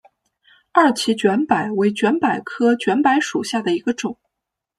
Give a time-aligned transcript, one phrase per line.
[0.71, 4.17] 二歧卷柏为卷柏科卷柏属下的一个种。